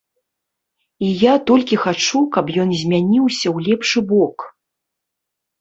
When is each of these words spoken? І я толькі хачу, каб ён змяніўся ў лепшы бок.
І 1.07 1.09
я 1.23 1.33
толькі 1.51 1.79
хачу, 1.83 2.19
каб 2.37 2.45
ён 2.63 2.69
змяніўся 2.81 3.47
ў 3.55 3.69
лепшы 3.69 3.99
бок. 4.15 4.37